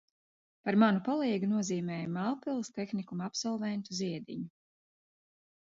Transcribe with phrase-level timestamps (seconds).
[0.67, 4.53] Par manu palīgu nozīmēja Mālpils tehnikumu absolventu Ziediņu.